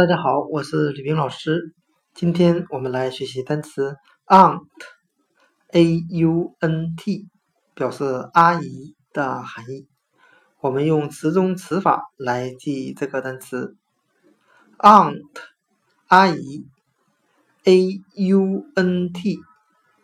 [0.00, 1.74] 大家好，我是吕冰老师。
[2.14, 7.28] 今天我们来学习单词 aunt，a u n t，
[7.74, 9.86] 表示阿姨的含义。
[10.62, 13.76] 我们用词中词法来记这个单词
[14.78, 15.28] aunt，
[16.06, 16.64] 阿姨
[17.64, 19.38] ，a u n t。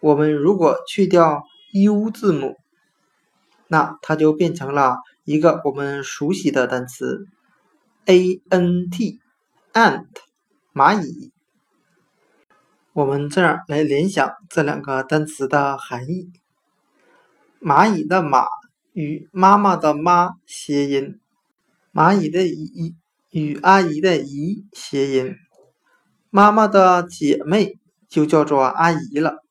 [0.00, 1.42] 我们如果去掉
[1.72, 2.58] u 字母，
[3.66, 7.24] 那它就变成了一个我们熟悉的单词
[8.04, 9.20] a n t。
[9.76, 10.06] Ant
[10.72, 11.32] 蚂蚁，
[12.94, 16.32] 我们这样来联想这两个单词的含义：
[17.60, 18.46] 蚂蚁的“蚂”
[18.94, 21.20] 与妈妈的“妈”谐音，
[21.92, 22.94] 蚂蚁的“蚁”
[23.30, 25.36] 与阿姨的“姨”谐音，
[26.30, 29.44] 妈妈的姐妹就叫做阿姨了。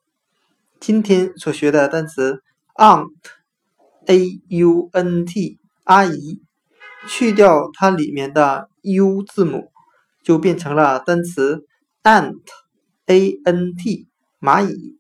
[0.80, 2.42] 今天所学的单词
[2.74, 6.42] aunt，a u n t，阿姨，
[7.08, 9.72] 去掉它里面的 u 字母。
[10.26, 11.68] 就变成了单词
[12.04, 14.10] ant，a n t，
[14.42, 14.98] 蚂蚁。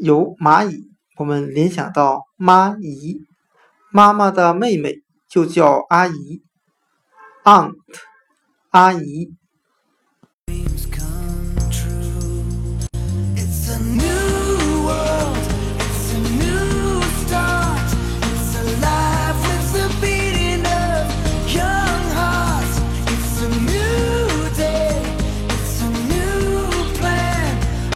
[0.00, 3.24] 由蚂蚁，我们联想到妈姨，
[3.92, 6.42] 妈妈的妹妹就叫阿姨
[7.44, 7.76] ，aunt，
[8.70, 9.32] 阿姨。